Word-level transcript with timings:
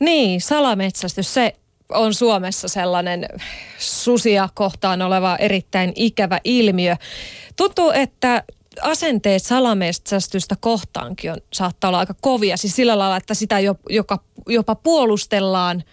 Niin, 0.00 0.40
salametsästys, 0.40 1.34
se 1.34 1.54
on 1.88 2.14
Suomessa 2.14 2.68
sellainen 2.68 3.28
susia 3.78 4.48
kohtaan 4.54 5.02
oleva 5.02 5.36
erittäin 5.36 5.92
ikävä 5.94 6.40
ilmiö. 6.44 6.96
Tuntuu, 7.56 7.90
että 7.90 8.44
asenteet 8.82 9.42
salametsästystä 9.42 10.56
kohtaankin 10.60 11.32
on, 11.32 11.38
saattaa 11.52 11.88
olla 11.88 11.98
aika 11.98 12.14
kovia. 12.20 12.56
Siis 12.56 12.76
sillä 12.76 12.98
lailla, 12.98 13.16
että 13.16 13.34
sitä 13.34 13.56
joka, 13.90 14.18
jopa 14.48 14.74
puolustellaan 14.74 15.84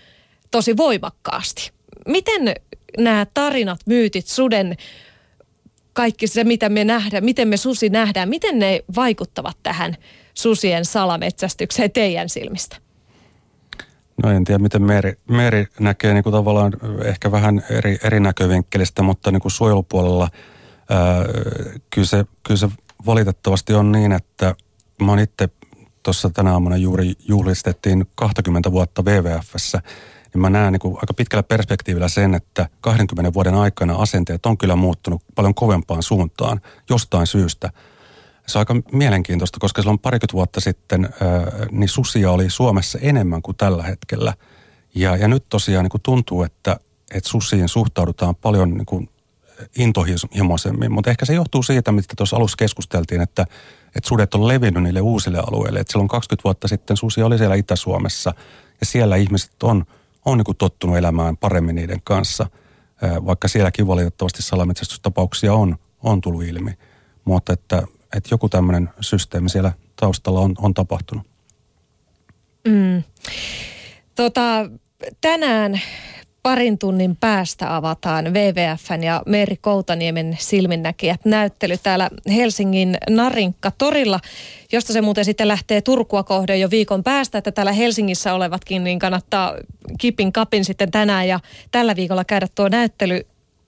tosi 0.52 0.78
voimakkaasti. 0.78 1.72
Miten 2.08 2.56
nämä 2.98 3.28
tarinat, 3.34 3.80
myytit, 3.86 4.28
suden, 4.28 4.78
kaikki 5.94 6.28
se, 6.28 6.44
mitä 6.44 6.70
me 6.70 6.84
nähdään, 6.84 7.26
miten 7.26 7.48
me 7.48 7.58
susi 7.58 7.90
nähdään, 7.90 8.30
miten 8.30 8.60
ne 8.60 8.84
vaikuttavat 8.96 9.58
tähän 9.64 9.96
susien 10.34 10.86
salametsästykseen 10.86 11.92
teidän 11.92 12.30
silmistä? 12.30 12.85
No 14.24 14.32
en 14.32 14.44
tiedä, 14.44 14.60
miten 14.60 14.82
Meri, 14.82 15.14
Meri 15.30 15.68
näkee 15.80 16.14
niin 16.14 16.23
kuin 16.23 16.34
tavallaan 16.34 16.73
ehkä 17.04 17.32
vähän 17.32 17.64
eri, 17.70 17.98
eri 18.04 18.20
näkövinkkelistä, 18.20 19.02
mutta 19.02 19.32
niin 19.32 19.42
kuin 19.42 19.52
suojelupuolella 19.52 20.30
ää, 20.90 21.26
kyllä, 21.90 22.08
se, 22.08 22.26
kyllä 22.44 22.58
se 22.58 22.70
valitettavasti 23.06 23.73
on 23.73 23.92
niin, 23.92 24.12
että 24.12 24.56
mä 25.02 25.12
oon 25.12 25.20
itse 25.20 25.50
tuossa 26.04 26.30
tänä 26.30 26.54
aamuna 26.54 26.78
juuri 26.78 27.14
juhlistettiin 27.28 28.06
20 28.16 28.72
vuotta 28.72 29.02
WWFssä, 29.02 29.82
niin 30.34 30.42
mä 30.42 30.50
näen 30.50 30.73
niin 30.73 30.80
kuin 30.80 30.95
aika 30.95 31.14
pitkällä 31.14 31.44
perspektiivillä 31.44 32.08
sen, 32.08 32.36
että 32.36 32.70
20 32.82 33.34
vuoden 33.34 33.56
aikana 33.56 33.95
asenteet 33.95 34.45
on 34.45 34.58
kyllä 34.58 34.76
muuttunut 34.76 35.22
paljon 35.36 35.56
kovempaan 35.56 36.04
suuntaan 36.04 36.62
jostain 36.90 37.28
syystä– 37.28 37.70
se 38.48 38.58
on 38.58 38.62
aika 38.62 38.76
mielenkiintoista, 38.91 39.59
koska 39.59 39.81
silloin 39.81 39.99
parikymmentä 39.99 40.34
vuotta 40.34 40.62
sitten 40.62 41.09
niin 41.72 41.90
susia 41.90 42.31
oli 42.31 42.49
Suomessa 42.49 42.99
enemmän 43.02 43.41
kuin 43.41 43.58
tällä 43.58 43.84
hetkellä. 43.84 44.34
Ja, 44.95 45.16
ja 45.16 45.27
nyt 45.27 45.45
tosiaan 45.49 45.84
niin 45.84 45.91
kuin 45.91 46.02
tuntuu, 46.02 46.44
että, 46.44 46.80
että 47.11 47.30
susiin 47.30 47.70
suhtaudutaan 47.70 48.36
paljon 48.36 48.73
niin 48.73 48.86
kuin 48.86 49.09
intohimoisemmin. 49.78 50.92
Mutta 50.92 51.09
ehkä 51.09 51.25
se 51.25 51.33
johtuu 51.33 51.64
siitä, 51.64 51.92
mitä 51.92 52.14
tuossa 52.17 52.36
alussa 52.36 52.58
keskusteltiin, 52.58 53.22
että, 53.22 53.45
että 53.95 54.08
sudet 54.08 54.33
on 54.33 54.48
levinnyt 54.48 54.83
niille 54.83 55.02
uusille 55.02 55.39
alueille. 55.39 55.80
Et 55.80 55.88
silloin 55.88 56.08
20 56.08 56.44
vuotta 56.44 56.67
sitten 56.67 56.98
susi 56.98 57.23
oli 57.23 57.38
siellä 57.38 57.55
Itä-Suomessa 57.55 58.33
ja 58.80 58.86
siellä 58.86 59.16
ihmiset 59.16 59.64
on, 59.64 59.86
on 60.25 60.38
niin 60.38 60.45
kuin 60.45 60.58
tottunut 60.58 60.98
elämään 60.98 61.38
paremmin 61.38 61.75
niiden 61.75 62.02
kanssa, 62.03 62.48
vaikka 63.25 63.48
sielläkin 63.48 63.88
valitettavasti 63.88 64.42
salametsästystapauksia 64.42 65.53
on, 65.53 65.75
on 66.03 66.22
tullut 66.22 66.44
ilmi. 66.44 66.72
Mutta 67.25 67.53
että 67.53 67.83
että 68.16 68.30
joku 68.31 68.49
tämmöinen 68.49 68.89
systeemi 69.02 69.49
siellä 69.49 69.71
taustalla 69.95 70.39
on, 70.39 70.55
on 70.58 70.73
tapahtunut. 70.73 71.27
Mm. 72.67 73.03
Tota, 74.16 74.69
tänään 75.21 75.81
parin 76.45 76.77
tunnin 76.77 77.16
päästä 77.16 77.75
avataan 77.75 78.33
WWFn 78.33 79.03
ja 79.03 79.23
Meri 79.25 79.58
Koutaniemen 79.58 80.38
silminnäkijät 80.39 81.25
näyttely 81.25 81.77
täällä 81.83 82.09
Helsingin 82.36 82.97
Narinkka-torilla, 83.09 84.19
josta 84.71 84.93
se 84.93 85.02
muuten 85.02 85.25
sitten 85.25 85.47
lähtee 85.47 85.81
Turkua 85.81 86.23
kohden 86.23 86.61
jo 86.61 86.69
viikon 86.69 87.03
päästä, 87.03 87.38
että 87.38 87.52
täällä 87.52 87.71
Helsingissä 87.71 88.33
olevatkin, 88.33 88.83
niin 88.83 88.99
kannattaa 88.99 89.55
kipin 89.99 90.33
kapin 90.33 90.66
sitten 90.66 90.91
tänään 90.91 91.27
ja 91.27 91.39
tällä 91.71 91.95
viikolla 91.95 92.25
käydä 92.25 92.47
tuo 92.55 92.69
näyttely 92.69 93.25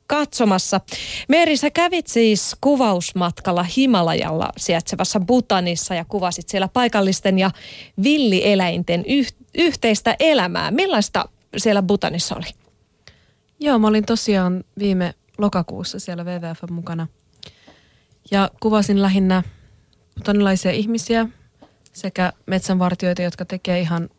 katsomassa. 0.07 0.81
Meeri, 1.27 1.57
sä 1.57 1.69
kävit 1.69 2.07
siis 2.07 2.55
kuvausmatkalla 2.61 3.63
Himalajalla 3.63 4.49
sijaitsevassa 4.57 5.19
Butanissa 5.19 5.95
ja 5.95 6.05
kuvasit 6.05 6.49
siellä 6.49 6.67
paikallisten 6.67 7.39
ja 7.39 7.51
villieläinten 8.03 9.03
yh- 9.07 9.35
yhteistä 9.57 10.15
elämää. 10.19 10.71
Millaista 10.71 11.29
siellä 11.57 11.81
Butanissa 11.81 12.35
oli? 12.35 12.45
Joo, 13.59 13.79
mä 13.79 13.87
olin 13.87 14.05
tosiaan 14.05 14.63
viime 14.79 15.13
lokakuussa 15.37 15.99
siellä 15.99 16.23
WWF 16.23 16.69
mukana. 16.69 17.07
Ja 18.31 18.51
kuvasin 18.59 19.01
lähinnä 19.01 19.43
butanilaisia 20.15 20.71
ihmisiä 20.71 21.27
sekä 21.93 22.33
metsänvartijoita, 22.45 23.21
jotka 23.21 23.45
tekee 23.45 23.79
ihan 23.79 24.09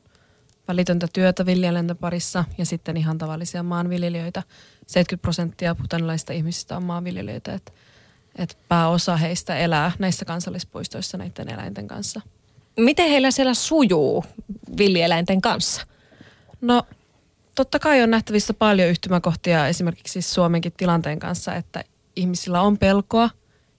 välitöntä 0.69 1.09
työtä 1.13 1.47
viljeläinten 1.47 1.97
parissa 1.97 2.45
ja 2.59 2.67
sitten 2.67 2.97
ihan 2.97 3.19
tavallisia 3.19 3.63
maanviljelijöitä. 3.63 4.43
70 4.87 5.23
prosenttia 5.23 5.75
putanilaisista 5.75 6.33
ihmisistä 6.33 6.77
on 6.77 6.83
maanviljelijöitä, 6.83 7.55
että 7.55 7.73
et 8.39 8.59
pääosa 8.69 9.17
heistä 9.17 9.57
elää 9.57 9.93
näissä 9.99 10.25
kansallispuistoissa 10.25 11.19
näiden 11.19 11.49
eläinten 11.49 11.89
kanssa. 11.89 12.21
Miten 12.77 13.11
heillä 13.11 13.31
siellä 13.31 13.55
sujuu 13.55 14.25
villieläinten 14.79 15.41
kanssa? 15.41 15.87
No 16.61 16.83
totta 17.55 17.79
kai 17.79 18.03
on 18.03 18.11
nähtävissä 18.11 18.55
paljon 18.55 18.89
yhtymäkohtia 18.89 19.69
esimerkiksi 19.69 20.23
Suomenkin 20.23 20.73
tilanteen 20.77 21.19
kanssa, 21.19 21.55
että 21.55 21.85
ihmisillä 22.17 22.61
on 22.61 22.79
pelkoa, 22.79 23.31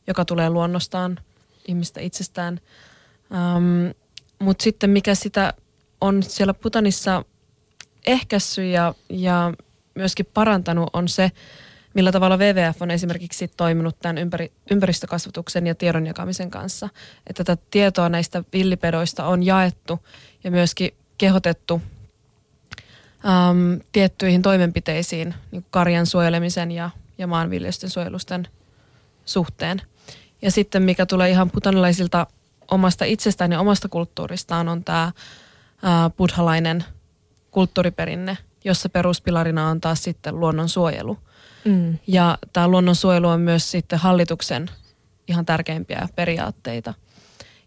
joka 0.08 0.26
tulee 0.26 0.50
luonnostaan, 0.50 1.20
ihmistä 1.68 2.02
itsestään. 2.02 2.60
Um, 3.32 3.94
Mutta 4.40 4.64
sitten 4.64 4.90
mikä 4.90 5.16
sitä 5.16 5.54
on 6.02 6.24
siellä 6.24 6.54
Putanissa 6.54 7.26
ehkässyt 8.06 8.66
ja, 8.66 8.94
ja 9.10 9.54
myöskin 9.96 10.26
parantanut 10.34 10.90
on 10.94 11.08
se, 11.08 11.32
millä 11.94 12.12
tavalla 12.12 12.38
WWF 12.38 12.82
on 12.82 12.92
esimerkiksi 12.92 13.48
toiminut 13.48 14.00
tämän 14.00 14.18
ympäri, 14.18 14.52
ympäristökasvatuksen 14.72 15.68
ja 15.68 15.76
tiedon 15.76 16.08
jakamisen 16.08 16.50
kanssa. 16.52 16.90
Että 17.28 17.44
tätä 17.44 17.64
tietoa 17.72 18.10
näistä 18.10 18.44
villipedoista 18.54 19.26
on 19.26 19.44
jaettu 19.44 20.00
ja 20.44 20.52
myöskin 20.52 20.92
kehotettu 21.18 21.82
äm, 23.26 23.80
tiettyihin 23.92 24.42
toimenpiteisiin 24.42 25.34
niin 25.52 25.66
karjan 25.70 26.06
suojelemisen 26.06 26.72
ja, 26.72 26.90
ja 27.18 27.28
maanviljelysten 27.28 27.90
suojelusten 27.90 28.48
suhteen. 29.26 29.82
Ja 30.42 30.52
sitten 30.52 30.84
mikä 30.84 31.06
tulee 31.06 31.30
ihan 31.30 31.52
putanilaisilta 31.52 32.28
omasta 32.72 33.06
itsestään 33.06 33.52
ja 33.52 33.60
omasta 33.60 33.90
kulttuuristaan 33.90 34.70
on 34.70 34.84
tämä 34.84 35.12
buddhalainen 36.18 36.86
kulttuuriperinne, 37.52 38.38
jossa 38.64 38.90
peruspilarina 38.90 39.70
on 39.70 39.82
taas 39.82 40.04
sitten 40.04 40.40
luonnonsuojelu. 40.40 41.18
Mm. 41.66 41.98
Ja 42.08 42.38
tämä 42.54 42.68
luonnonsuojelu 42.68 43.28
on 43.28 43.42
myös 43.42 43.72
sitten 43.72 44.00
hallituksen 44.00 44.70
ihan 45.28 45.46
tärkeimpiä 45.46 46.10
periaatteita. 46.16 46.94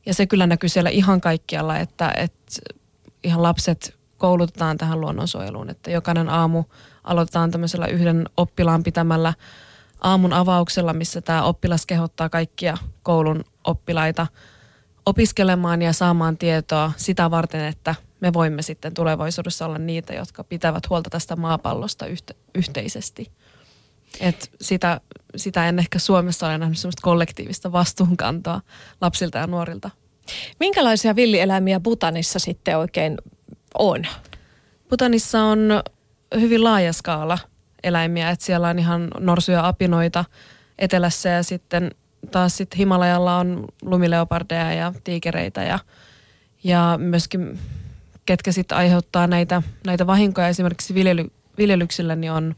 Ja 0.07 0.15
se 0.15 0.27
kyllä 0.27 0.47
näkyy 0.47 0.69
siellä 0.69 0.91
ihan 0.91 1.21
kaikkialla, 1.21 1.79
että, 1.79 2.13
että 2.17 2.53
ihan 3.25 3.43
lapset 3.43 3.97
koulutetaan 4.19 4.79
tähän 4.79 5.01
luonnonsuojeluun. 5.01 5.71
Että 5.71 5.91
jokainen 5.91 6.29
aamu 6.29 6.65
aloitetaan 7.05 7.51
tämmöisellä 7.51 7.87
yhden 7.87 8.29
oppilaan 8.37 8.83
pitämällä 8.83 9.35
aamun 10.01 10.33
avauksella, 10.33 10.93
missä 10.93 11.21
tämä 11.21 11.43
oppilas 11.43 11.87
kehottaa 11.87 12.29
kaikkia 12.29 12.79
koulun 13.03 13.45
oppilaita– 13.65 14.27
opiskelemaan 15.07 15.83
ja 15.83 15.93
saamaan 15.93 16.39
tietoa 16.39 16.93
sitä 16.97 17.31
varten, 17.31 17.65
että 17.65 17.95
me 18.21 18.33
voimme 18.33 18.63
sitten 18.63 18.95
tulevaisuudessa 18.95 19.67
olla 19.67 19.79
niitä, 19.79 20.15
jotka 20.15 20.45
pitävät 20.45 20.91
huolta 20.91 21.11
tästä 21.11 21.37
maapallosta 21.37 22.07
yhte, 22.07 22.35
yhteisesti. 22.55 23.31
Et 24.21 24.51
sitä, 24.61 25.01
sitä 25.37 25.69
en 25.69 25.79
ehkä 25.79 25.99
Suomessa 25.99 26.47
ole 26.47 26.59
nähnyt 26.59 26.79
sellaista 26.79 27.03
kollektiivista 27.03 27.73
vastuunkantoa 27.73 28.61
lapsilta 29.01 29.39
ja 29.39 29.47
nuorilta. 29.47 29.91
Minkälaisia 30.61 31.17
villieläimiä 31.17 31.81
Butanissa 31.81 32.39
sitten 32.39 32.79
oikein 32.79 33.19
on? 33.79 34.07
Butanissa 34.91 35.43
on 35.43 35.83
hyvin 36.41 36.65
laaja 36.65 36.93
skaala 36.93 37.39
eläimiä, 37.83 38.31
että 38.31 38.45
siellä 38.45 38.69
on 38.69 38.79
ihan 38.79 39.11
norsuja 39.19 39.69
apinoita 39.69 40.25
etelässä 40.79 41.29
ja 41.29 41.43
sitten 41.43 41.91
taas 42.31 42.57
sitten 42.57 42.79
Himalajalla 42.79 43.37
on 43.37 43.65
lumileopardeja 43.83 44.73
ja 44.73 44.93
tiikereitä 45.05 45.63
ja, 45.63 45.79
ja 46.65 46.99
myöskin 47.03 47.59
ketkä 48.27 48.53
sitten 48.53 48.79
aiheuttaa 48.79 49.27
näitä, 49.27 49.63
näitä 49.87 50.07
vahinkoja 50.07 50.49
esimerkiksi 50.49 50.95
viljely, 50.95 51.31
viljelyksillä, 51.59 52.17
niin 52.17 52.33
on 52.33 52.57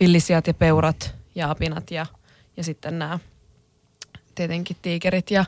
villisiat 0.00 0.46
ja 0.46 0.54
peurat 0.54 1.14
ja 1.34 1.50
apinat 1.50 1.90
ja, 1.90 2.06
ja 2.56 2.64
sitten 2.64 2.98
nämä 2.98 3.18
tietenkin 4.34 4.76
tiikerit 4.82 5.30
ja, 5.30 5.44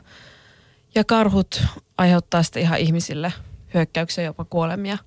ja 0.95 1.03
karhut 1.03 1.63
aiheuttaa 1.97 2.43
sitten 2.43 2.61
ihan 2.63 2.79
ihmisille 2.79 3.33
hyökkäyksiä, 3.73 4.23
jopa 4.23 4.45
kuolemia. 4.45 4.97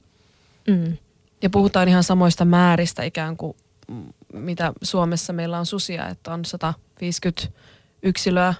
Mm. 0.69 0.97
Ja 1.43 1.51
puhutaan 1.51 1.89
ihan 1.89 2.05
samoista 2.05 2.45
määristä 2.45 3.03
ikään 3.03 3.37
kuin 3.37 3.57
mitä 4.33 4.73
Suomessa 4.83 5.33
meillä 5.33 5.59
on 5.59 5.67
susia, 5.67 6.09
että 6.09 6.35
on 6.35 6.45
150 6.45 7.49
yksilöä 8.07 8.55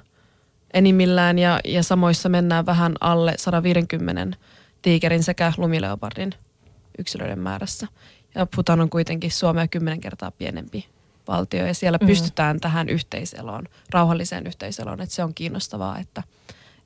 enimmillään 0.75 1.39
ja, 1.39 1.61
ja 1.65 1.83
samoissa 1.83 2.29
mennään 2.29 2.67
vähän 2.67 2.95
alle 3.01 3.35
150 3.39 4.37
tiikerin 4.83 5.23
sekä 5.23 5.53
lumileopardin 5.57 6.33
yksilöiden 6.99 7.39
määrässä. 7.39 7.87
Ja 8.35 8.47
Putan 8.47 8.81
on 8.81 8.91
kuitenkin 8.91 9.31
Suomea 9.31 9.69
kymmenen 9.69 10.01
kertaa 10.01 10.31
pienempi 10.31 10.87
valtio 11.29 11.67
ja 11.67 11.75
siellä 11.75 11.99
mm. 12.01 12.07
pystytään 12.07 12.61
tähän 12.61 12.89
yhteiseloon, 12.89 13.69
rauhalliseen 13.91 14.47
yhteiseloon, 14.47 15.01
että 15.01 15.15
se 15.15 15.25
on 15.25 15.35
kiinnostavaa, 15.35 15.99
että, 15.99 16.23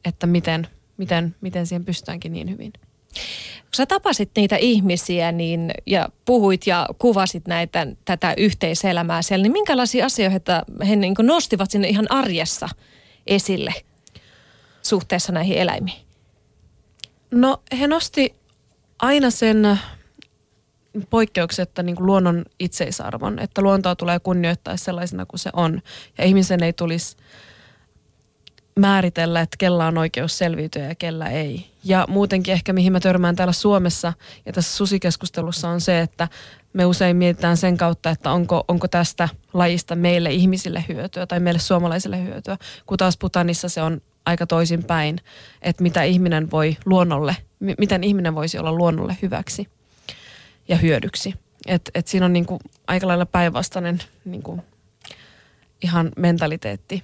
että 0.05 0.27
miten, 0.27 0.67
miten, 0.97 1.37
miten 1.41 1.67
siihen 1.67 1.85
pystytäänkin 1.85 2.33
niin 2.33 2.51
hyvin. 2.51 2.73
Kun 3.71 3.77
sä 3.77 3.87
tapasit 3.87 4.31
niitä 4.37 4.57
ihmisiä 4.57 5.33
niin, 5.33 5.71
ja 5.87 6.09
puhuit 6.25 6.67
ja 6.67 6.89
kuvasit 6.99 7.47
näitä, 7.47 7.87
tätä 8.05 8.35
yhteiselämää 8.37 9.23
siellä, 9.23 9.43
niin 9.43 9.53
minkälaisia 9.53 10.07
asioita 10.07 10.63
he 10.89 10.97
niin 10.97 11.15
nostivat 11.23 11.71
sinne 11.71 11.89
ihan 11.89 12.07
arjessa 12.11 12.69
esille 13.27 13.75
suhteessa 14.83 15.33
näihin 15.33 15.59
eläimiin? 15.59 16.01
No 17.31 17.63
he 17.81 17.87
nosti 17.87 18.35
aina 18.99 19.31
sen 19.31 19.79
poikkeuksetta 21.11 21.83
niin 21.83 21.97
kuin 21.97 22.07
luonnon 22.07 22.45
itseisarvon, 22.59 23.39
että 23.39 23.63
luontoa 23.63 23.97
tulee 23.97 24.21
kunnioittaa 24.21 24.77
sellaisena 24.77 25.27
kuin 25.27 25.41
se 25.41 25.51
on. 25.53 25.83
Ja 26.19 26.25
ihmisen 26.25 26.63
ei 26.63 26.73
tulisi 26.73 27.17
määritellä, 28.81 29.41
että 29.41 29.57
kella 29.57 29.87
on 29.87 29.99
oikeus 29.99 30.39
selviytyä 30.39 30.83
ja 30.83 30.95
kellä 30.95 31.29
ei. 31.29 31.67
Ja 31.85 32.07
muutenkin 32.09 32.53
ehkä 32.53 32.73
mihin 32.73 32.93
mä 32.93 33.01
törmään 33.01 33.37
täällä 33.37 33.53
Suomessa 33.53 34.13
ja 34.47 34.53
tässä 34.53 34.77
susikeskustelussa 34.77 35.69
on 35.69 35.81
se, 35.81 36.01
että 36.01 36.29
me 36.73 36.85
usein 36.85 37.17
mietitään 37.17 37.57
sen 37.57 37.77
kautta, 37.77 38.11
että 38.11 38.31
onko, 38.31 38.65
onko 38.69 38.89
tästä 38.89 39.29
lajista 39.53 39.97
meille 39.97 40.31
ihmisille 40.31 40.85
hyötyä 40.89 41.27
tai 41.27 41.41
meille 41.41 41.61
suomalaisille 41.61 42.23
hyötyä, 42.23 42.57
kun 42.87 42.99
taas 42.99 43.17
Putanissa 43.17 43.69
se 43.69 43.83
on 43.83 44.01
aika 44.27 44.47
toisin 44.47 44.85
päin, 44.85 45.21
että 45.63 45.83
mitä 45.83 46.03
ihminen 46.03 46.51
voi 46.51 46.77
luonnolle, 46.85 47.37
miten 47.79 48.05
ihminen 48.05 48.35
voisi 48.35 48.59
olla 48.59 48.73
luonnolle 48.73 49.17
hyväksi 49.23 49.69
ja 50.69 50.77
hyödyksi. 50.77 51.35
Et, 51.67 51.91
et 51.95 52.07
siinä 52.07 52.27
on 52.27 52.33
niinku 52.33 52.59
aika 52.87 53.09
lailla 53.09 53.27
päinvastainen 53.27 54.03
niinku 54.25 54.65
ihan 55.83 56.11
mentaliteetti 56.17 57.03